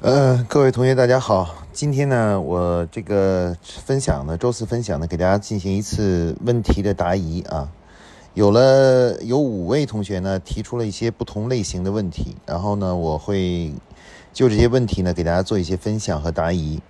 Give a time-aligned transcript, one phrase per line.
[0.00, 1.56] 呃，各位同学，大家好。
[1.72, 7.68] 今天呢，我这个分享呢，周四分享呢，给大家进行一次问题的答疑啊。
[8.32, 13.74] 有了有五位同学呢，提出了一些不同类型的问题，然后呢，我会
[14.32, 16.80] 就这些问题呢，给大家做一些分享和答疑。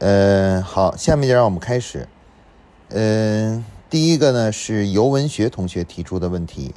[0.00, 2.08] 呃，好，下面就让我们开始。
[2.88, 6.74] 嗯，第一个呢是尤文学同学提出的问题，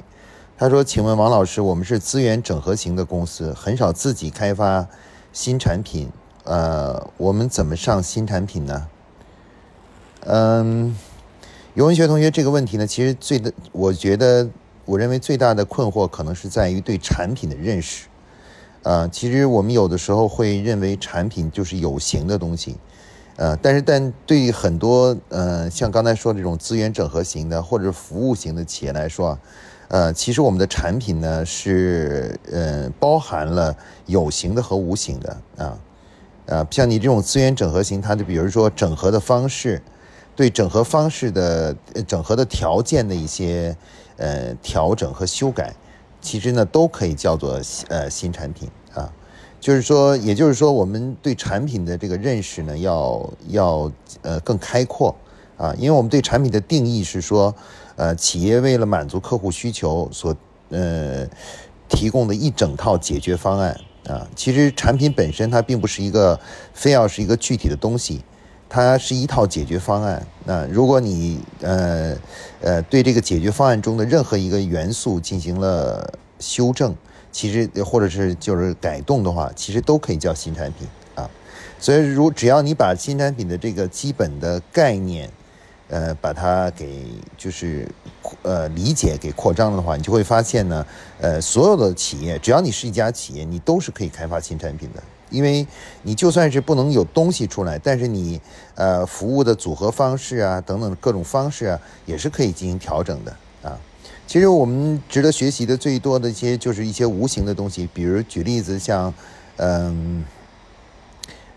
[0.56, 4.86] 他说：“请问王老师，我们是资源整合型的公司，很少自己开发。”
[5.34, 6.08] 新产品，
[6.44, 8.86] 呃，我们怎么上新产品呢？
[10.20, 10.96] 嗯，
[11.74, 14.48] 尤文学同学这个问题呢，其实最的，我觉得，
[14.84, 18.06] 我认为最大的困惑可能是在于对产品的认识。
[18.84, 22.76] 啊，其实我们有的时候会认为产品就是有形的东西，
[23.34, 29.36] 呃，但是但对于很多呃像刚才说这种资源整合型的或者服务型的企业来说。
[29.88, 35.78] 呃，其实我们的产品呢是呃包含了有形的和无形的啊，
[36.46, 39.80] 呃，像你这种资源整合型，它的比如说整合的方式，
[40.34, 43.76] 对整合方式的整合的条件的一些
[44.16, 45.72] 呃调整和修改，
[46.20, 49.12] 其实呢都可以叫做呃新产品啊，
[49.60, 53.92] 就是说，也就是说，我们对产品的这个认识呢要要
[54.22, 55.14] 呃更开阔
[55.58, 57.54] 啊，因为我们对产品的定义是说。
[57.96, 60.34] 呃，企业为了满足客户需求所
[60.70, 61.24] 呃
[61.88, 63.78] 提供的一整套解决方案
[64.08, 66.38] 啊，其实产品本身它并不是一个
[66.72, 68.22] 非要是一个具体的东西，
[68.68, 70.26] 它是一套解决方案。
[70.44, 72.16] 那如果你呃
[72.60, 76.96] 呃对这个解决方案中的任何一个元素进行了修正，
[77.30, 81.30] 其实或者是就是改动的话，其实都可以叫新产品啊。
[81.78, 85.30] 所以，如只要你把新产品的这个基本的概念。
[85.88, 87.04] 呃，把它给
[87.36, 87.86] 就是
[88.42, 90.84] 呃理解给扩张的话，你就会发现呢，
[91.20, 95.66] 呃，所有的企业，只要你是一家企业，你都是可以开发新产品的，因为
[96.02, 98.40] 你就算是不能有东西出来，但是你
[98.74, 103.78] 呃服务的组合方式啊等等各种方式啊，也是可以进行调整的啊。
[104.26, 109.12] 其实我们值得学习的最多的一些就是一些无形的东西，比如举例子像
[109.58, 110.24] 嗯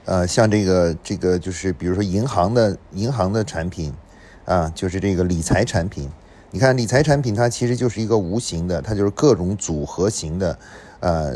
[0.03, 3.93] 呃像这个这个就是比如说银行的银行的产品。
[4.47, 6.09] 啊，就是这个理财产品，
[6.51, 10.57] 你看理财产品它其实就是一个无形的，它就是各种组合型的，
[11.01, 11.35] 呃，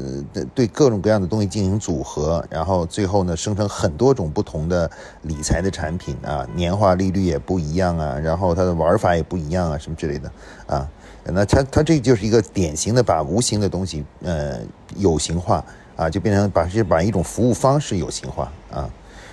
[0.56, 4.90] 对各种各样的东西进行组合，然后最后呢生成很多种不同的
[5.24, 10.32] 理财的产品啊，年化利率也不一样啊，然后它的玩法也不一样啊，什么之类的
[10.68, 10.90] 啊，
[11.26, 14.62] 那它它这就是一个典型的把无形的东西呃
[14.96, 15.62] 有形化
[15.98, 18.90] 啊，就变成把是把一种服务方式有形化啊。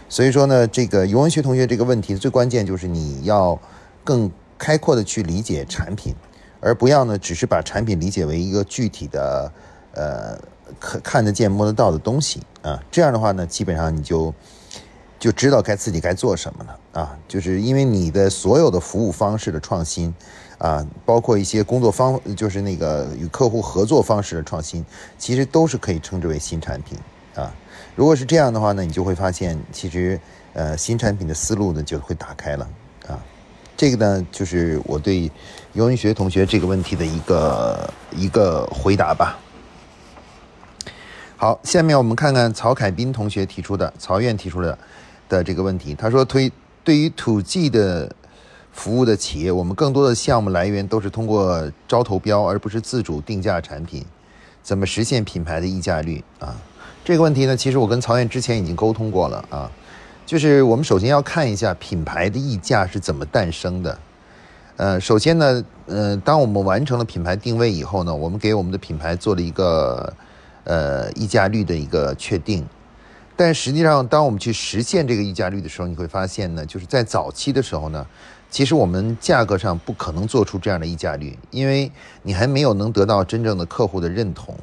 [0.08, 3.58] 所以说呢，这个尤文学同学这个问题最关键就是你要
[4.02, 6.14] 更开阔的去理解产品，
[6.60, 9.52] 而不要呢只是把产品理解为一个具体的
[9.92, 10.38] 呃
[10.80, 12.82] 可看得见摸得到的东西啊。
[12.91, 14.32] 这样的话呢，基本上你就
[15.18, 17.18] 就知道该自己该做什么了啊。
[17.28, 20.14] 就是因为你的所有的服务方式的创新
[20.56, 24.84] 啊，包括一些工作方，就是那个与客户合作方式的创新，
[25.18, 26.98] 其实都是可以称之为新产品
[27.34, 27.54] 啊。
[27.98, 30.20] 如果是这样的话呢，你就会发现，其实，
[30.53, 32.64] 呃，新产品的思路呢就会打开了
[33.09, 33.19] 啊。
[33.76, 35.28] 这个呢，就是我对
[35.72, 39.36] 尤文学同学这个问题的一个一个回答吧。
[41.36, 44.78] 好，下面我们看看曹凯斌同学提出的，曹院提出的
[45.28, 45.92] 的这个问题。
[45.97, 46.53] 他说，推
[46.84, 48.15] 对于 to G 的
[48.70, 54.06] 服务的企业，我们更多的项目来源都是通过招投标，而不是自主定价产品，
[54.62, 56.54] 怎么实现品牌的溢价率啊？
[57.08, 59.72] 这个问题呢，其实我跟曹燕之前已经沟通过了啊，
[60.26, 63.98] 就是我们首先要看一下品牌的溢价是怎么诞生的。
[64.76, 70.12] 呃，首先呢，呃，当我们完成了品牌定位以后呢，我们给我们的品牌做了一个
[70.64, 72.62] 呃溢价率的一个确定。
[73.34, 78.06] 但实际上，当我们去实现这个溢价率的时候，你会发现呢，就是在早期的时候呢，
[78.50, 81.91] 其实我们价格上不可能做出这样的溢价率，因为
[82.22, 84.54] 你还没有能得到真正的客户的认同。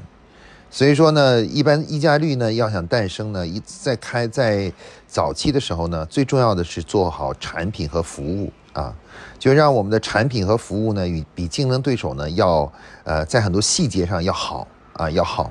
[0.75, 4.69] 所以说呢，一般溢价率呢要想诞生呢，一在开在
[5.07, 8.93] 早期的时候呢，最重要的是做好产品和服务啊，
[9.39, 12.69] 就让我们的产品和服务呢与比竞争对手呢要
[13.05, 15.49] 呃在很多细节上要好啊要好。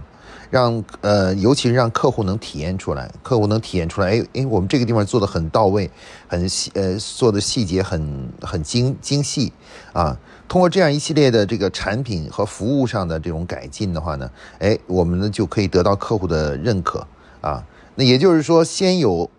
[0.51, 5.91] 让呃，尤其是让客户能体验出来，客户能体验出来，哎哎，我们这个地方做的很到位，
[6.29, 9.53] 很细，呃，做的细节很很精精细
[9.93, 10.17] 啊。
[10.49, 17.07] 通过这样一系列的这个产品和服务上的这种改进的话呢，哎，我们呢就可以得到客户的认可
[17.41, 17.65] 啊。
[17.95, 19.31] 那也就是说，先有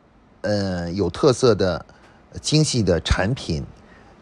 [0.41, 1.85] 呃有特色的
[2.41, 3.63] 精细的产品，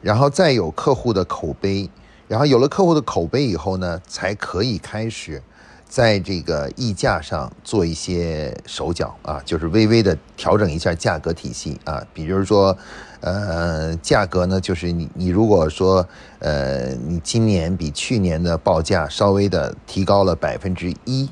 [0.01, 1.89] 然后再有客户的口碑，
[2.27, 5.41] 然后有了客户的口碑以后呢，才可以开始。
[5.85, 12.75] 在这个溢价上做一些手脚啊，就是微微的调整一下价格体系啊，比如说，
[13.23, 16.07] 呃，价格呢，就是你你如果说，
[16.39, 21.29] 呃，你今年比去年的报价稍微的提高了百分之一。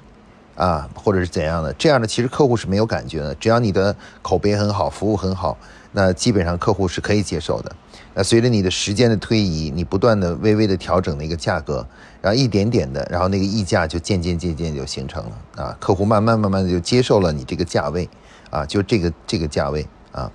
[0.53, 3.33] 啊，或者是怎样的，这样的其实客户是没有感觉的。
[3.35, 5.57] 只要你的口碑很好，服务很好，
[5.93, 7.75] 那基本上客户是可以接受的。
[8.13, 11.83] 那随着你的时间的推移，你不断的微微的调整那个价格，
[12.21, 15.75] 然后一点点的，然后那个溢价就渐渐渐渐就形成了啊。
[15.79, 18.07] 客户慢慢慢慢的就接受了你这个价位
[18.51, 20.29] 啊，就这个这个价位啊。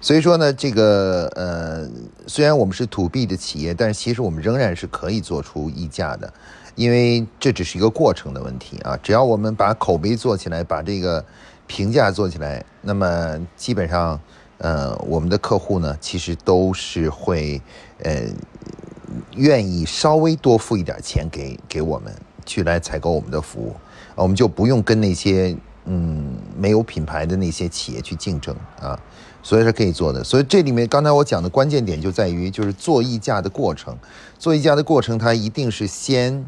[0.00, 1.88] 所以说呢，这个呃，
[2.26, 6.32] 虽然我们是 to B 的企业，但是其实我们仍然是可以做出溢价的。
[6.76, 11.24] 因为这只是一个过程的问题啊，只要我们把口碑做起来，把这个
[11.66, 14.20] 评价做起来，那么基本上，
[14.58, 17.60] 呃，我们的客户呢，其实都是会，
[18.04, 18.22] 呃，
[19.34, 22.14] 愿意稍微多付一点钱给给我们
[22.46, 23.74] 去来采购我们的服务，
[24.14, 25.56] 我们就不用跟那些
[25.86, 28.96] 嗯没有品牌的那些企业去竞争啊，
[29.42, 30.22] 所以是可以做的。
[30.22, 33.96] 所以这里面刚才我讲的关键点就在于，就是做溢价的过程，
[34.38, 36.44] 做溢价的过程，它一定是先。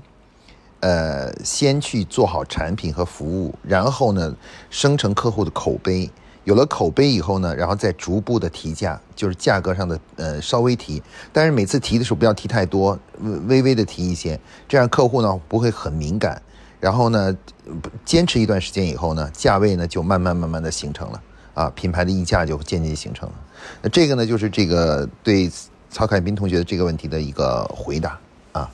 [0.83, 4.35] 呃，先去做好产品和服务，然后呢，
[4.71, 6.11] 生成客户的口碑。
[6.45, 11.03] 有了口碑以后呢，然后再逐步的提价，就是价格上的呃稍微提，
[11.35, 12.99] 但是每次提的时候不要提太多，
[13.47, 16.41] 微微的提一些，这样客户呢不会很敏感。
[16.81, 17.37] 然后呢，
[18.07, 21.21] 坚持一段时间以后呢，价位呢就慢慢慢慢的形成了
[21.61, 23.35] 啊，品牌的溢价就渐渐形成了。
[23.83, 25.51] 那这个呢，就是这个对
[25.91, 28.19] 曹凯斌同学的这个问题的一个回答
[28.53, 28.71] 啊。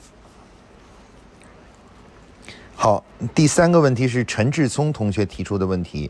[2.77, 3.03] 好，
[3.35, 6.09] 第三个问题是陈志聪同学提出的问题，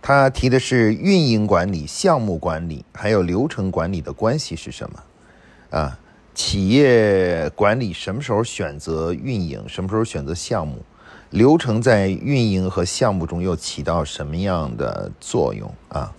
[0.00, 5.02] 他提的是运营管理、项目管理还有流程管理的关系是什么？
[5.70, 5.98] 啊，
[6.32, 10.76] 企业管理什么时候选择运营，什么时候选择项目？
[11.30, 15.70] 流程在运营和项目中又起到什么样的作用？
[15.88, 16.12] 啊，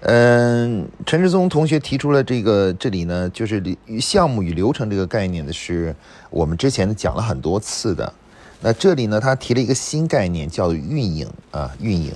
[0.00, 3.62] 嗯，陈志松同学提出了这个，这里呢就是
[4.00, 5.94] 项目与流程这个概念呢，是
[6.30, 8.12] 我们之前讲了很多次的。
[8.60, 12.12] 那这里呢，他提了一个新概念，叫运营啊，运营，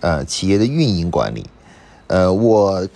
[0.00, 1.44] 呃，企业的运营管理。
[2.06, 2.88] 呃，我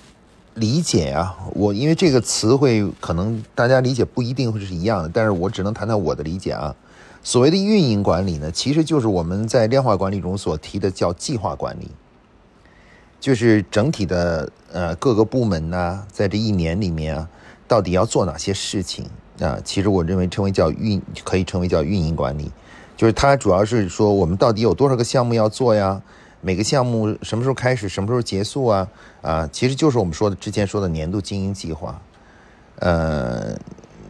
[0.54, 6.74] 理解啊，我因为这个词汇可能大家理解不一定会是一样的，但是我只能谈谈我的理解啊。
[7.22, 11.90] 所谓的运营管理呢，其实就是我们在量化管理中所提的叫计划管理，
[13.20, 17.28] 就是整体的呃各个部门呢，在这一年里面啊，
[17.68, 19.04] 到底要做哪些事情
[19.38, 19.58] 啊？
[19.62, 22.50] 其实我认为称为叫运，可以称为叫运营管理。
[22.96, 26.00] 就是它主要是说我们到底有多少个项目要做呀？
[26.42, 28.88] 每个项目什么时候开始，什么时候结束啊？
[29.20, 32.00] 啊，其实就是我们说的之前说的年度经营计划。
[32.78, 33.54] 呃，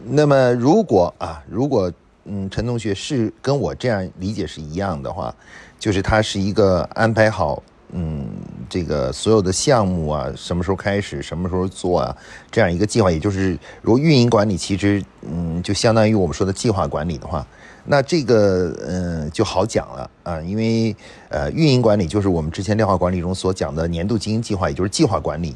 [0.05, 1.91] 那么如果啊，如果
[2.25, 5.33] 嗯，陈同学是跟我这样理解是一样的话，
[5.79, 7.61] 就是它是一个安排好
[7.93, 8.25] 嗯，
[8.69, 12.15] 这个所有的项目啊，什么时候开始，什么时候做啊，
[12.49, 17.45] 这样一个计划，也就是如运营管理其实嗯，就相当于我们说的计划管理的话。
[17.83, 20.95] 那这个嗯就好讲了啊，因为
[21.29, 25.55] 呃运营管理就是我们之前量化管理中所讲的年度经营计划，也就是计划管理。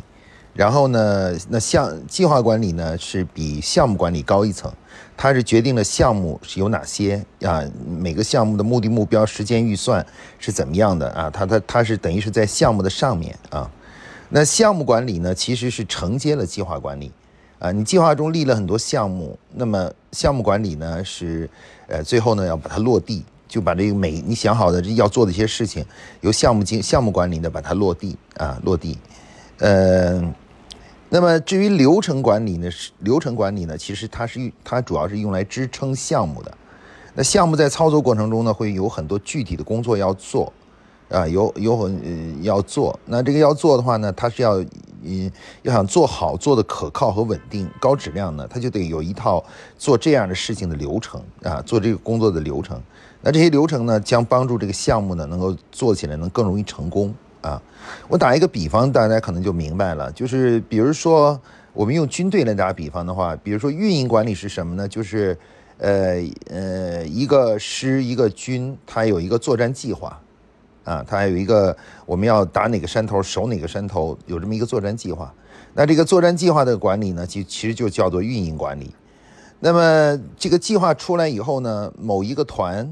[0.56, 4.72] 然后呢，那项计划管理呢是比项目管理高一层，
[5.18, 10.04] 它是决定了项目是有哪些啊，每个项目的目的目标、时间预算
[10.40, 13.70] 是怎么样的啊，它它它是等于是在项目的上面啊。
[14.30, 17.12] 那项目管理呢，其实是承接了计划管理。
[17.58, 21.50] 啊，你计划中立了很多项目，那么项目管理呢是，
[21.88, 25.84] 呃，最后呢要把它落地，就把这个每你想好的要做的一些事情，
[26.20, 29.00] 由项目经项目管理呢把它落地啊落地，
[29.60, 30.22] 呃，
[31.10, 36.58] 那么至于流程管理呢是流程管理呢，其实它是它主要是用来支撑项目的，
[37.14, 40.52] 那项目在操作过程中呢会有很多具体的工作要做，
[41.10, 44.64] 啊，有有很要做，那这个要做的话呢，它是要。
[45.08, 45.32] 嗯，
[45.62, 49.46] 要想做好、做的可靠和稳定、高质量呢，它就得有一套
[49.78, 52.82] 做这样的事情的流程啊，做这个工作的流程。
[53.22, 57.14] 那这些流程呢，将帮助这个项目呢，能够做起来能更容易成功
[57.46, 57.62] 啊。
[58.08, 61.40] 我打一个比方，大家可能就明白了，就是比如说
[61.74, 64.88] 我们用军队来打比方的话，比如说运营管理是什么呢？
[64.88, 65.38] 就是
[65.78, 66.16] 呃
[66.50, 70.20] 呃，一个师、一个军，它有一个作战计划。
[70.86, 71.76] 啊，它还有一个
[72.06, 75.34] 我们要打哪个山头，守哪个山头，有这么一个作战计划。
[75.74, 78.94] 那这个作战计划的管理呢，其其实就叫做运营管理。
[79.60, 82.88] 那么这个计划出来以后呢，某一个团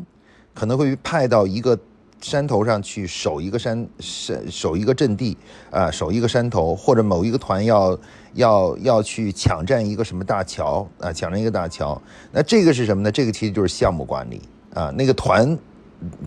[0.55, 1.77] 可能会派到一个
[2.23, 5.37] 山头上去守一个山山守一个阵地
[5.69, 7.95] 啊，守一个山头，或者某一个团要
[8.33, 12.01] 要要去抢占一个什么大桥啊，抢占一个大桥。
[12.31, 13.11] 那这个是什么呢？
[13.11, 14.41] 这个其实就是项目管理
[14.73, 15.55] 啊，那个团。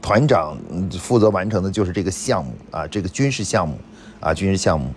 [0.01, 0.57] 团长
[0.99, 3.77] 负责完成的就是这个项目啊，这个军事项目
[4.21, 4.89] 啊，军事项目。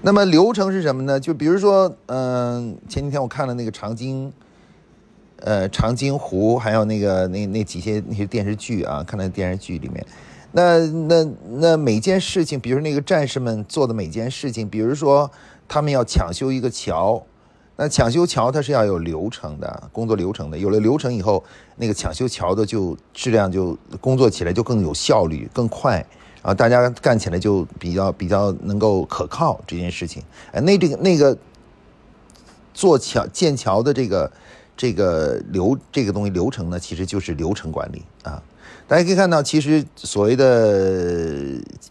[0.00, 1.20] 那么流程是什么呢？
[1.20, 4.32] 就比如说，嗯，前几天我看了那个长津，
[5.40, 10.06] 呃，长津湖，还有那个那那几些那些电视剧啊，看那电视剧里面，
[10.52, 15.30] 那那那每件事情，比如那个战士们做的每件事情，比如说
[15.68, 17.22] 他们要抢修一个桥。
[17.78, 21.44] 那抢修桥它是要有流程的工作流程的，有了流程以后，
[21.76, 26.02] 那个抢修桥的就质量就工作起来就更有效率、更快
[26.40, 30.22] 啊，大家干起来就比较比较能够可靠这件事情。
[30.52, 31.36] 哎，那这个那个
[32.72, 34.32] 做桥建桥的这个
[34.76, 38.42] 这个流这个东西流程呢，其实就是流程管理啊。
[38.88, 41.42] 大家可以看到，其实所谓的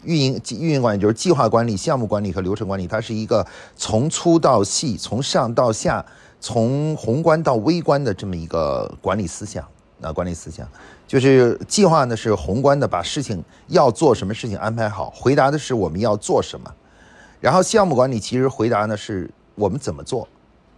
[0.02, 6.04] 运营运营管理就是计划管理、项目管理和流程管理，它是一个从粗到细、从上到下、
[6.40, 9.62] 从宏观到微观的这么一个管理思想
[10.00, 10.10] 啊。
[10.10, 10.66] 管理思想
[11.06, 16.72] 就是计划呢是宏观的，把事情要做什么事情安排好，回答的是我们要做什么。
[17.40, 20.26] 然后项目管理其实回答呢是我们怎么做。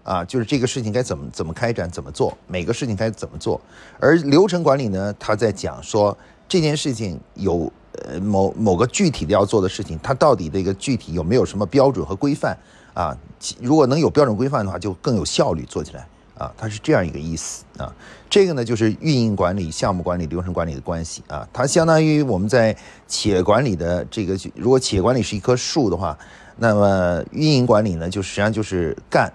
[0.09, 3.61] 啊，就是这个事情该怎么怎么开展，怎么做，每个事情该怎么做。
[4.01, 6.17] 而流程管理呢，他在讲说
[6.49, 12.57] 这件事情有呃某某个具体的要做的事情，它到底这个具体有没有什么标准和规范
[12.95, 13.15] 啊？
[13.61, 16.51] 如果能有标准规范的话，就更有效率做起来啊。
[16.57, 17.95] 它是这样一个意思啊。
[18.31, 21.47] 这个呢，就是运营管理、项目管理、流程管理的关系啊。
[21.53, 22.75] 它相当于我们在
[23.07, 26.17] 企业管理的这个，如果企业管理是一棵树的话，
[26.57, 29.31] 那么运营管理呢，就实际上就是干。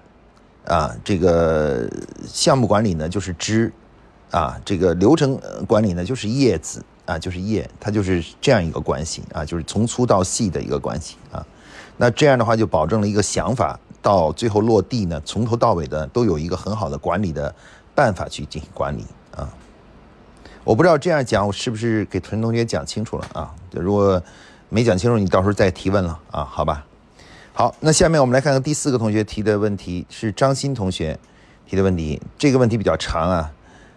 [0.66, 1.90] 啊，这个
[2.26, 3.72] 项目管理呢就是枝，
[4.32, 11.46] 啊，这个流程管理呢就是叶子，啊，就是叶，它就是这样一个关系啊，就是从粗到细的一个关系啊。
[11.98, 17.54] 那这样的话就保证了一个想法到最后落地呢，从头到尾的都有一个很好的管理的
[17.94, 19.06] 办法去进行管理
[19.36, 19.48] 啊。
[20.64, 23.54] 我不知道这样讲我是不是给陈同学讲清楚了啊？
[23.72, 24.22] 如果
[24.70, 26.86] 没讲清楚，你到时候再提问了啊，好吧？
[27.56, 31.20] 好，那下面我们来看看第四个同学提的问题，是张鑫同学
[31.68, 32.20] 提的问题。
[32.36, 33.52] 这个问题比较长啊。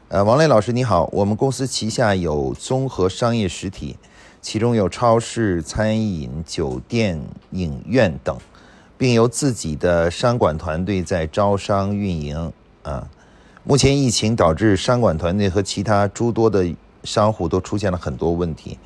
[0.09, 3.97] 呃，王磊老师你好，我们公司旗下有综合商业实体，
[4.43, 7.19] 其中有超市、餐饮、酒店、
[7.53, 8.37] 影院等，
[8.99, 13.09] 并由自己的商管团队在招商运营啊。
[13.65, 16.71] 目前疫情导致商管团队和其他诸多的
[17.05, 18.79] 商户都出现了很多问题，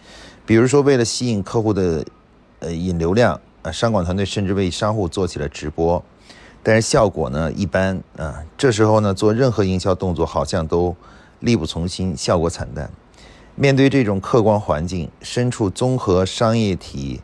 [0.47, 2.05] 比如说为了吸引客户的
[2.61, 3.41] 呃引流量。
[3.62, 6.02] 啊，商管团队甚至为商户做起了直播，
[6.62, 8.43] 但是效果呢一般啊。
[8.57, 10.97] 这时候呢，做任何营销动作好像都
[11.40, 12.90] 力不从心，效果惨淡。
[13.57, 17.21] 面对这种客观环境，身处综合商业体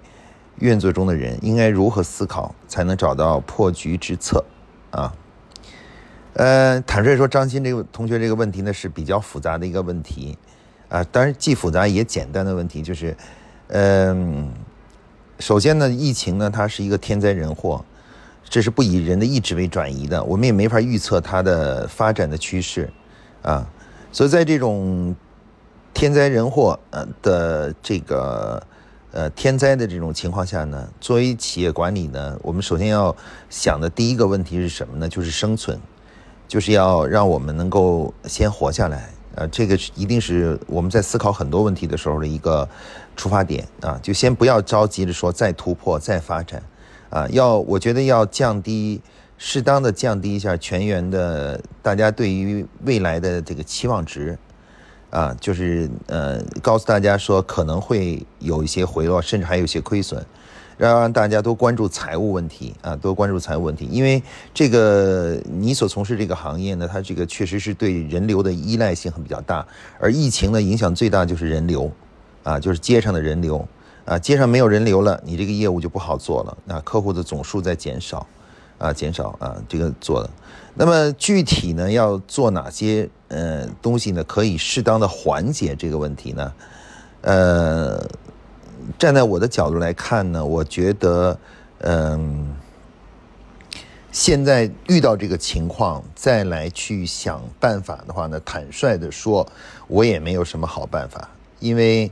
[0.58, 4.44] 运作中的人应该如何思考，才能找到破局之策？
[4.90, 5.14] 啊，
[6.34, 10.36] 呃，坦率说，张鑫这个同学这个问题呢是比较复杂的一个问题
[10.90, 13.16] 啊，当然既复杂也简单的问题，就是，
[13.68, 14.52] 嗯。
[15.38, 17.84] 首先呢，疫情呢，它是一个天灾人祸，
[18.48, 22.90] 这是不以人的意志为转移的，我们也没法预测它的发展的趋势，
[23.42, 23.68] 啊，
[24.10, 25.14] 所以在这种
[25.92, 28.62] 天灾人祸呃的这个
[29.12, 33.14] 呃天灾的这种情况下呢，作为企业管理呢，我们首先要
[33.50, 35.06] 想的第一个问题是什么呢？
[35.06, 35.78] 就是生存，
[36.48, 39.10] 就是要让我们能够先活下来。
[39.36, 42.66] 呃，这个一定是我们在思考很多问题的时候的一个
[43.14, 46.62] 出发点啊，就先不要着急着说再突破、再发展，
[47.10, 49.02] 啊，要我觉得要降低，
[49.36, 54.38] 适当的降低一下全员的大家对于未来的这个期望值，
[55.10, 60.24] 啊，就是呃，告诉大家说可能会有一些回落，甚至还有一些亏损。
[60.78, 69.66] 要让大家都关注财务问题啊，多关注财务问题，因为这个你所从事这个行业呢，它这个确实是对人流的依赖性很比较大，
[69.98, 71.90] 而疫情呢影响最大就是人流，
[72.42, 73.66] 啊，就是街上的人流，
[74.04, 78.26] 啊，街上没有人流了，你这个业务就不好做了，那客户的总数在减少，
[78.76, 80.28] 啊，减少啊，这个做的，
[80.74, 86.52] 那么具体呢要做哪些呃东西呢，可以适当的缓解这个问题呢？
[87.22, 88.06] 呃。
[88.98, 91.38] 站在我的角度来看呢，我觉得，
[91.80, 92.56] 嗯，
[94.10, 99.46] 现在遇到这个情况，再来去想办法的话呢，坦率的说，
[99.86, 101.28] 我也没有什么好办法，
[101.60, 102.10] 因为，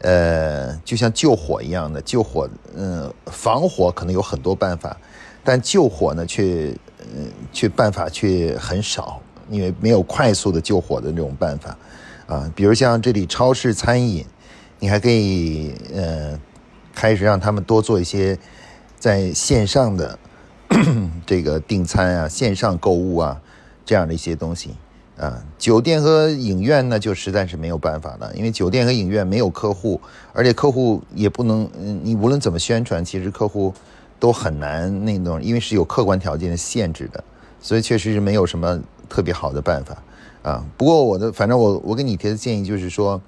[0.00, 4.94] 呃，就像救火一样的救火，嗯，防火可能有很多办法，
[5.42, 6.76] 但救火呢，却，
[7.14, 11.74] 嗯，却办法却很少，因为没有快速的救火的那种办法，
[12.26, 14.22] 啊，比如像这里超市餐饮。
[14.78, 16.38] 你还可以呃，
[16.94, 18.38] 开始让他们多做一些
[18.98, 20.18] 在线上的
[21.26, 23.40] 这个订餐啊、线上购物啊
[23.84, 24.70] 这样的一些东西
[25.16, 29.98] 啊，酒店和影院呢，就实在是没有办法了，因为酒店和影院没有客户，
[30.34, 31.66] 而且客户也不能，
[32.02, 33.72] 你无论怎么宣传，其实客户
[34.18, 37.24] 都很难那种，因为是有客观条件的限制的，
[37.60, 38.78] 所以确实是没有什么
[39.08, 39.96] 特别好的办法
[40.42, 40.62] 啊。
[40.76, 43.18] 不过我的，反正我我给你提的建议就是说，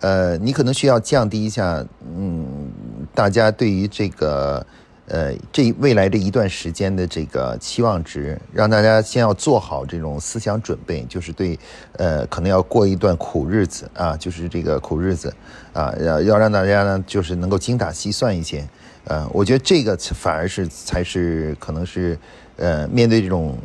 [0.00, 1.84] 呃，你可能需要降低一下，
[2.16, 2.70] 嗯，
[3.14, 4.66] 大家对于这个。
[5.12, 11.58] 呃，这未来这一段时间的这个期望值，让大家先要做好这种思想准备，就是对，
[11.96, 15.34] 呃，可能要过一段苦日子啊，就是这个苦日子
[15.72, 18.64] 啊，要要让大家呢，就是能够精打细算一些，
[19.02, 22.16] 呃，我觉得这个反而是才是可能是，
[22.54, 23.58] 呃，面对这种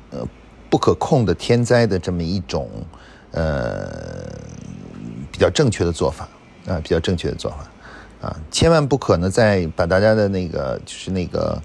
[0.68, 2.68] 不可控的天灾的这么一种，
[3.30, 4.28] 呃，
[5.36, 6.30] 比较正确的做法
[6.66, 7.58] 啊，比较正确的做法。
[8.22, 11.62] 啊，千万不可能再把大家的那个就是那个，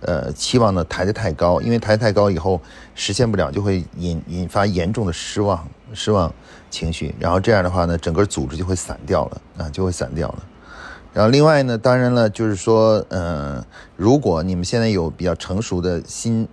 [0.00, 2.58] 呃，期望呢抬得太高，因为抬太高以后
[2.94, 6.32] 实现不了，就会引引发严重的失望失望
[6.70, 10.42] 情绪，然后这样的话呢，整个组织就会散掉了啊，就会散掉了。
[11.12, 13.62] 然后另外呢，当然了，就是说，嗯，
[13.96, 16.48] 如果你们现在有比较成熟的新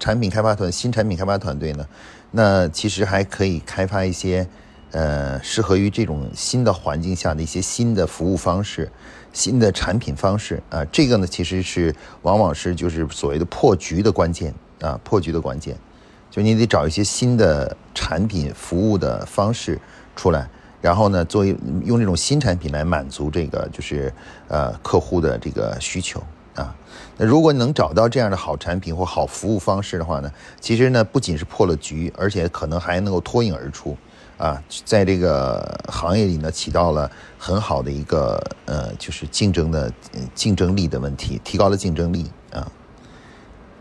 [0.00, 1.86] 产品开发团新产品开发团队呢，
[2.30, 4.48] 那其实还可以开发一些。
[4.92, 8.90] 呃，适合于这种新的环境下的一些新的服务方式、
[9.32, 15.76] 新的产品方式啊，这个呢，其实是往往是就是所谓的破局的关键啊，破局的关键，
[16.28, 19.80] 就你得找一些新的产品服务的方式
[20.16, 20.48] 出来，
[20.80, 24.12] 然后呢，作为用这种新产品来满足这个就是
[24.48, 26.20] 呃客户的这个需求
[26.56, 26.74] 啊。
[27.16, 33.96] 那如果能找到这样的好产品或好服务方式的话呢，其实呢，不仅是破了局，而且可能还能够脱颖而出。
[34.40, 39.92] 啊，在这个行业里呢，起到了很好的一个呃，就是竞争的
[40.34, 42.66] 竞争力的问题，提高了竞争力啊。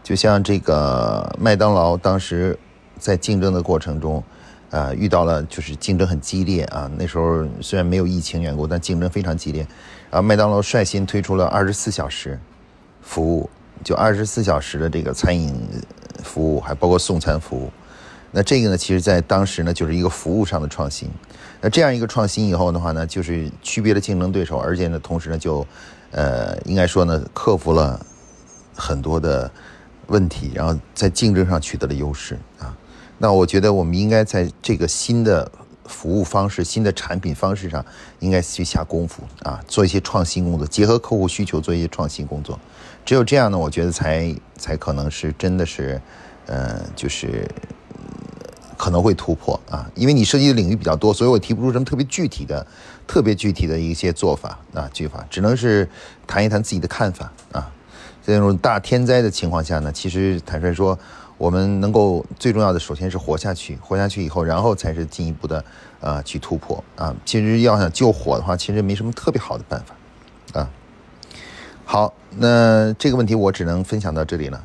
[0.03, 2.59] 就像这个麦当劳当时
[2.97, 4.21] 在竞争的过程中，
[4.69, 6.91] 啊，遇到了就是竞争很激烈啊。
[6.97, 9.65] 那时候虽然没有疫情缘故，但竞争非常激烈。
[10.11, 12.37] 然后麦当劳率先推出了二十四小时
[13.01, 13.49] 服务，
[13.81, 15.55] 就二十四小时的这个餐饮
[16.21, 17.71] 服务，还包括送餐服务。
[18.31, 21.09] 那这个呢，其实在当时呢，就是一个服务上的创新。
[21.61, 25.65] 那这样一个创新以后的话呢，就是区别了竞争对手，而且呢，同时呢，就，
[26.11, 27.99] 呃，应该说呢，克服了
[28.75, 29.49] 很多的
[30.07, 32.77] 问题，然后在竞争上取得了优势啊。
[33.17, 35.51] 那我觉得我们应该在这个新的
[35.85, 37.83] 服务方式、新的产品方式上，
[38.19, 42.57] 应该去下功夫啊，做一些创新工作，结合客户需求做一些创新工作。
[43.03, 45.99] 只有这样呢，我觉得才才可能是真的是，
[46.45, 47.49] 呃，就是。
[48.79, 52.65] 可能会突破啊，因为你涉及的领域比较多，所以我提不出什么特别具体的、
[53.05, 55.85] 特别具体的一些做法啊，句法，只能是
[56.25, 57.69] 谈一谈自己的看法啊。
[58.23, 60.97] 在这种大天灾的情况下呢，其实坦率说，
[61.37, 65.61] 我们能够最重要的，首先是活下去，活下去以后，然后才是进一步的
[65.99, 67.13] 啊去突破啊。
[67.25, 70.69] 其实要想救火的话，其实没什么特别好的办法啊。
[71.83, 74.63] 好，那这个问题我只能分享到这里了。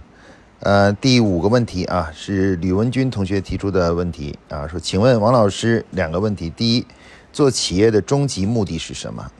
[0.60, 6.86] 呃，第五个问题啊，是吕文军同学提出的问题啊，说，请问王老师两个问题：第一，
[7.32, 9.30] 做企业的终极目的是什么？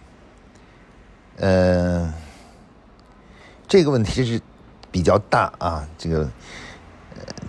[1.37, 2.13] 呃，
[3.67, 4.41] 这个问题是
[4.91, 6.29] 比较大啊，这个，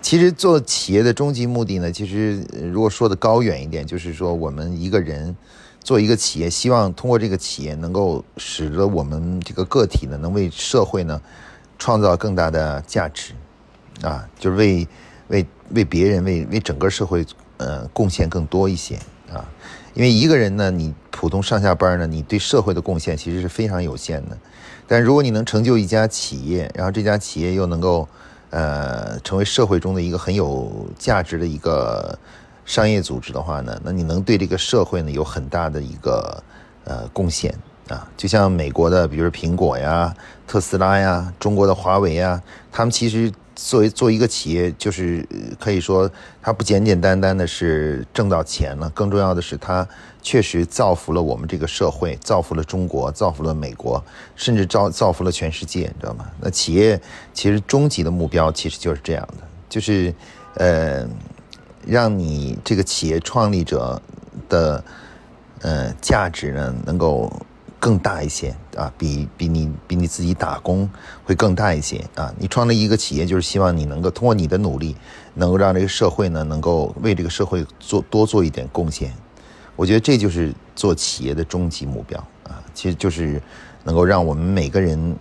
[0.00, 5.36] 其实做企业的终极目的呢，其实如果说的高远一点，就是说我们一个人
[5.80, 11.20] 做一个企业，希望通过这个企业能够使得我们这个个体呢，能为社会呢
[11.78, 13.34] 创造更大的价值。
[14.02, 14.86] 啊，就是为
[15.28, 17.24] 为为别人为为整个社会
[17.56, 18.96] 呃贡献更多一些
[19.32, 19.44] 啊，
[19.94, 24.36] 因为一个人呢，你普通上下班呢，你对社会的贡献其实是非常有限的。
[24.86, 28.06] 但如果你能成就一家企业，然后这家企业又能够
[28.50, 32.16] 呃成为社会中的一个很有价值的一个
[32.64, 36.42] 商业组织的话呢，那你能对这个社会呢有很大的一个
[36.84, 37.52] 呃贡献
[37.88, 38.06] 啊。
[38.16, 40.14] 就像美国的，比如说苹果呀、
[40.46, 43.32] 特斯拉呀、中国的华为呀，他们其实。
[43.58, 45.26] 作为做一个企业，就是
[45.58, 46.10] 可以说，
[46.42, 49.88] 它不简简单单的是挣到钱了，更重要的是，它
[50.20, 54.04] 确实造福了我们这个社会，造福了中国，造福了美国，
[54.34, 56.26] 甚至造造福了全世界，你知道吗？
[56.38, 57.00] 那企业
[57.32, 60.14] 其实终极的目标其实就是这样的，就是
[60.56, 61.08] 呃，
[61.86, 63.98] 让你这个企业创立者
[64.50, 64.84] 的
[65.62, 67.32] 呃价值呢能够。
[67.78, 70.88] 更大一些啊，比比你比你自己打工
[71.24, 72.32] 会更大一些啊！
[72.38, 74.96] 你创立一个企业，就是希望你能够通过你的努力，
[75.34, 79.12] 能够让这个社会呢，能够为这个社会做多做一点贡献。
[79.76, 82.62] 我觉得这就是做企业的终极目标啊！
[82.72, 83.40] 其实就是
[83.84, 85.16] 能够让我们每个人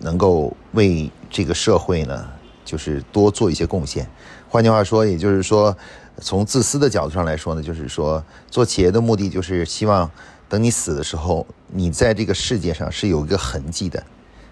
[0.00, 2.28] 能够为这个社会呢，
[2.64, 4.06] 就是多做一些贡献。
[4.48, 5.76] 换句话说，也就是说，
[6.20, 10.10] 从自私的角度上来说呢，就是说做企业的目的就是希望
[10.50, 14.02] 等你死的时候，你在这个世界上是有一个痕迹的，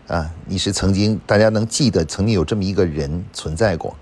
[0.06, 3.96] 啊，你是曾经大家能记得曾经有这么一个人存在过，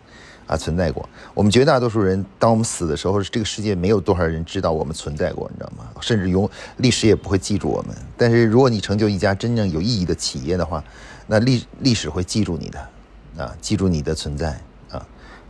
[0.47, 1.09] 啊，存在过。
[1.33, 5.87] 我们绝大多数人，当我们死的时候，这个世界没有多少人知道我们存在过，你知道吗？
[6.03, 7.97] 甚至永历史也不会记住我们。
[8.15, 10.85] 但是如果你成就一家真正有意义的企业的话，
[11.27, 12.79] 那历历史会记住你的，
[13.43, 14.51] 啊，记住你的存在。
[14.91, 15.03] 啊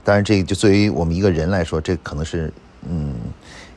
[0.05, 2.53] 当然，这个就作为我们一个人来说，这可能是，
[2.89, 3.13] 嗯，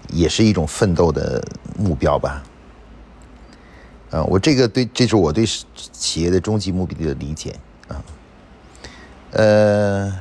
[0.10, 1.44] 也是一种奋斗的
[1.76, 2.44] 目标吧。
[4.12, 5.46] 啊，我这个对，这是我对
[5.92, 7.56] 企业的终极目的的理解
[7.88, 8.04] 啊。
[9.32, 10.20] 呃，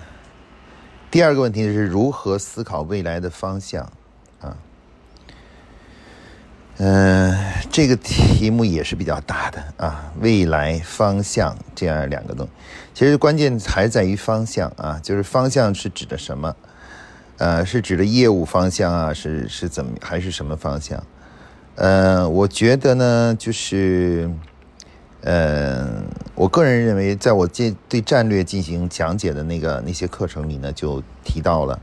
[1.10, 3.90] 第二个问题是如何思考未来的方向
[4.40, 4.56] 啊？
[6.76, 7.34] 嗯，
[7.70, 12.52] 这个题目也是比较大的啊，未来方向这样两个东西，
[12.94, 16.54] 其实关键还在于方向啊，就是方向是指的什么？
[17.38, 21.02] 呃，是指的业务方向啊，是是怎么还是什么方向？
[21.78, 24.28] 呃，我觉得呢，就是，
[25.20, 25.86] 呃，
[26.34, 31.78] 我个人认为，在我这对战略进行讲解的那个那些课程里呢，就提到了。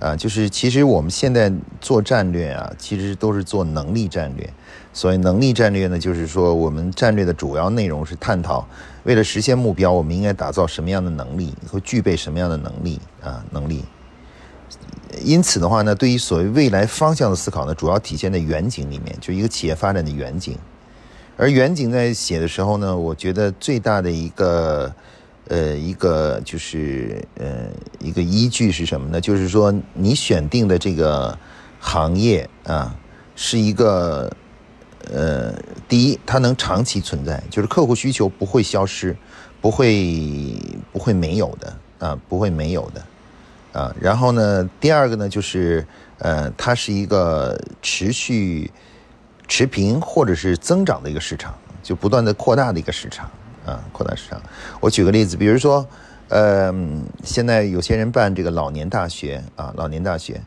[0.00, 4.52] 啊，就是其实我们现在做战略啊，其实都是做能力战略。
[4.92, 8.66] 所谓能力战略呢，就是说我们战略的主要内容是探讨，
[9.04, 13.84] 为了实现目标，我们应该打造什么样的能力，和具备什么样的能力啊能力。
[15.22, 20.56] 因此的话呢，对于所谓未来方向的思考呢，主要体现在远景里面，就一个企业发展的远景。
[21.36, 24.92] 而远景在写的时候呢，我觉得最大的一个。
[25.48, 27.68] 呃，一个就是呃，
[28.00, 29.20] 一个依据是什么呢？
[29.20, 31.38] 就是说，你选定的这个
[31.78, 32.92] 行业啊，
[33.36, 34.28] 是一个
[35.08, 35.54] 呃，
[35.88, 39.16] 第一，它能长期存在，就是客户需求不会消失，
[39.60, 43.00] 不会不会没有的啊，不会没有的
[43.76, 43.94] 啊。
[44.00, 45.86] 然后呢，第二个呢，就是
[46.18, 48.70] 呃，它是一个持续
[49.46, 53.30] 持平或者是增长的一个市场，就不断的扩大的一个市场。
[53.66, 54.40] 啊，扩大市场。
[54.80, 55.84] 我举个例子，比如说，
[56.28, 56.72] 呃，
[57.24, 60.40] 现在有些人办这个老年大学啊，老年大学。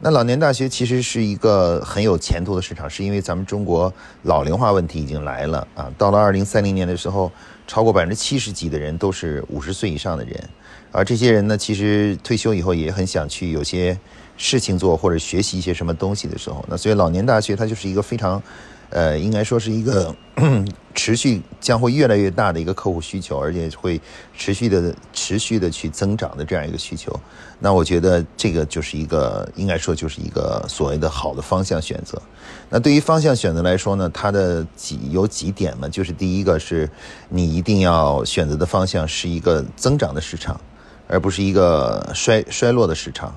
[0.00, 3.90] 那老年大学其实是一个很有前途的市场，是因为咱们中国
[4.24, 5.90] 老龄化问题已经来了啊。
[5.96, 7.30] 到了二零三零年的时候，
[7.68, 10.48] 超过百分之七十几的人都是五十岁以上的人，
[10.96, 13.98] 而这些人呢，其实退休以后也很想去有些
[14.38, 18.42] 事情做或者学习一些什么东西的时候，那所以老年大学它就是一个非常。
[18.90, 20.14] 呃，应该说是一个
[20.94, 24.00] 持续将会越来越大的一个客户需求，而且会
[24.32, 27.12] 持续的、持续的去增长的这样一个需求。
[27.58, 32.22] 那我觉得这个就是一个，应该说就是一个所谓的好的方向选择。
[32.70, 36.88] 那对于方向选择来说呢，它的几有几点嘛，就是第一个是
[37.28, 40.60] 你一定要选择的方向是一个增长的市场，
[41.08, 43.34] 而不是一个衰衰落的市场。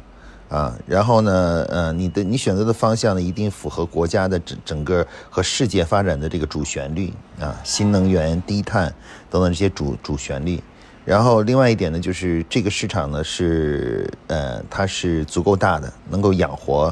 [0.49, 8.91] 啊，然后呢，呃，你的你选择的方向呢，一定符合国家的整整个和世界发展的这个主旋律啊，新能源、低碳
[9.29, 10.59] 等等这些主主旋律。
[11.05, 16.91] 然后另外一点呢，就是这个市场呢是呃，它是足够大的，能够养活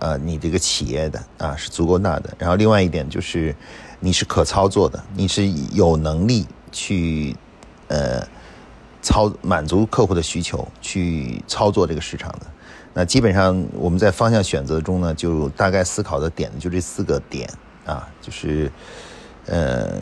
[0.00, 2.32] 呃你这个企业的啊，是足够大的。
[2.38, 3.54] 然后另外一点就是
[4.00, 7.36] 你是可操作的，你是有能力去
[7.88, 8.26] 呃
[9.06, 12.46] 操满足客户的需求，去操作这个市场的。
[12.92, 17.48] 那基本上我们在方向选择中呢，就大概思考的点就这四个点
[17.84, 18.68] 啊，就是，
[19.46, 19.92] 呃，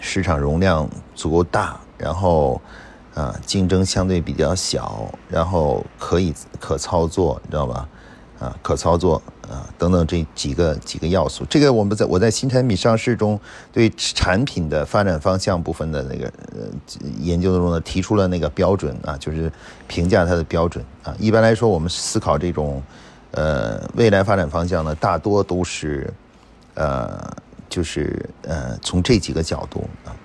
[0.00, 2.60] 市场容量足够大，然后
[3.14, 7.88] 啊竞争相对比较小，然后可以可操作，你知道吧？
[8.40, 9.22] 啊，可操作。
[9.50, 13.38] 啊，等等这几个几个要素，这个我们在我在新产品上市中
[13.72, 16.66] 对产品的发展方向部分的那个呃
[17.20, 19.52] 研究中呢，提出了那个标准啊，就是
[19.86, 21.14] 评价它的标准啊。
[21.18, 22.82] 一般来说，我们思考这种
[23.32, 26.12] 呃未来发展方向呢，大多都是
[26.74, 27.36] 呃
[27.68, 30.16] 就是呃从这几个角度啊。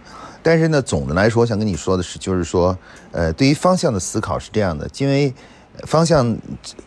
[0.41, 2.77] 但是呢，总的来说，我想跟你说的是，就是说
[3.12, 5.34] 呃对于方向的思考是这样的，因为。
[5.86, 6.38] 方向，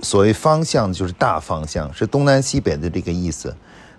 [0.01, 3.55] 所谓方向就是大方向，是东南西北的这个意思，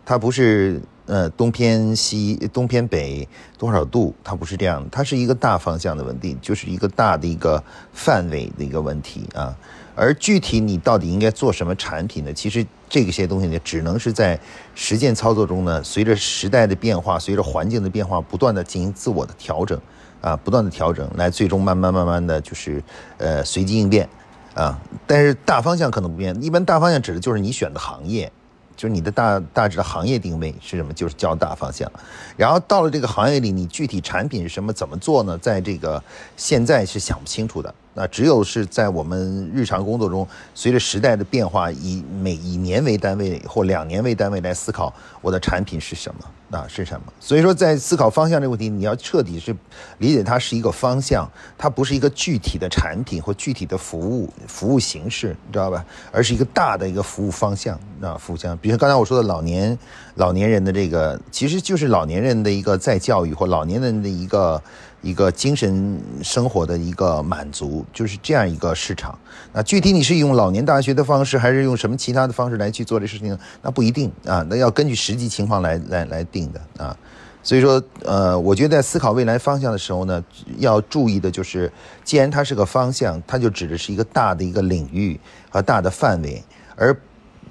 [0.06, 3.28] 它不是呃东偏西、东偏北
[3.58, 9.56] 多少度，它不是这样，它是一个大方向的问题，就是一个大的一个范围的一个问题啊。
[9.96, 12.34] 而具体你到底应该做什么产品呢？
[12.34, 14.40] 其实这些东西呢，只能是在
[14.74, 19.80] 实践操作中呢，随着时代的变化，随着环境的变化，不断的进行自我的调整
[20.20, 22.84] 啊，不断的调整，来最终慢慢慢慢的就是
[23.20, 24.10] 呃随机应变。
[24.54, 26.36] 啊，但是大方向可能不变。
[26.44, 28.32] 一般大方向指的就是你选的行业，
[28.76, 31.92] 就是你的大大致的行业定位是什么，就是叫大方向。
[32.38, 35.38] 然后到了这个行业里，你具体产品是什么，怎么做呢？
[35.38, 36.04] 在这个
[36.38, 46.22] 现在是想不清楚的那只有是在我们日常工作中，随着时代的变化，以每以年为单位或两年为单位来思考我的产品是什么
[46.54, 47.12] 啊是什么。
[47.20, 49.56] 所以说，在思考方向这个问题，你要彻底是
[49.98, 55.86] 理解它是一个方向，它不是一个具体的产品或具体的服务服务形式，你知道吧？
[56.12, 58.58] 而是一个大的一个服务方向啊，服务方向。
[58.58, 59.78] 比如刚才我说的老年
[60.16, 64.62] 老年人的这个，其实就是老年人的一个再教育或老年人的一个。
[65.04, 69.16] 一个精神生活的一个满足，就是这样一个市场。
[69.52, 73.38] 那具体你是用老年大学的方式，还是用什么其他的方式来去做这事情？
[73.62, 76.98] 那不一定啊，那要根据实际情况来来来定的啊。
[77.44, 80.24] 所以说，呃，我觉得在思考未来方向的时候呢，
[80.60, 81.70] 要注意的就是，
[82.06, 86.42] 既然它是个方向，它就指的是一个大的一个领域和大的范围，
[86.78, 86.96] 而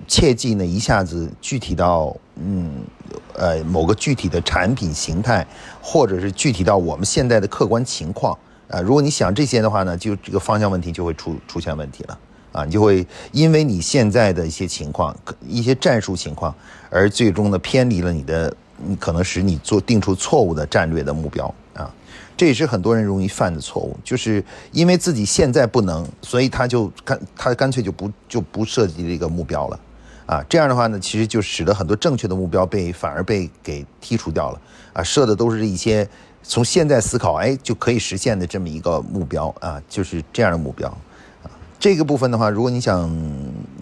[0.09, 2.85] 切记呢一下子具体到嗯。
[3.35, 5.47] 呃，某个具体的产品形态，
[5.81, 8.37] 或者是具体到我们现在的客观情况
[8.68, 12.18] 啊，如果你想这些的话呢，就这个方向问题就会出出现问题了
[12.53, 15.16] 啊，你就会因为你现在的一些情况、
[15.49, 16.55] 一些战术情况，
[16.90, 18.55] 而最终呢偏离了你的，
[19.01, 21.92] 可能使你做定出错误的战略的目标啊，
[22.37, 29.81] 这也是很多人容易犯的错误，就是因为自己现在不能，所以他就干他干脆就不就不设计这个目标了。
[30.27, 34.61] 啊，这样的话呢，其实就使得很多正确的目标被反而被给剔除掉了。
[34.93, 36.09] 啊，设的都是一些
[36.43, 40.89] 从现在思考，哎，就可以实现的这么一个目标啊，就是这样的目标。
[41.43, 43.11] 啊，这个部分的话，如果你想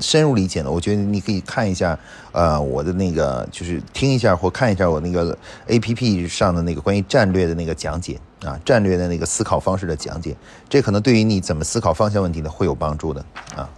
[0.00, 1.98] 深入理解呢，我觉得你可以看一下，
[2.32, 10.36] 呃，我的那个就是听一下或看一下我那个 A P P 上的那个关于战略的那个讲解啊，战略的那个思考方式的讲解，
[10.68, 13.24] 这可能对于你怎么思考方向问题呢会有帮助的
[13.56, 13.68] 啊。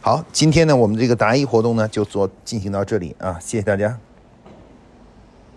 [0.00, 3.98] 好，今天呢，我们这个答疑活动呢，就做进行到这里啊，谢谢大家。